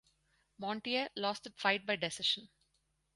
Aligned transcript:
Montier 0.57 1.09
lost 1.15 1.43
the 1.43 1.51
fight 1.51 1.85
by 1.85 1.95
decision. 1.95 2.49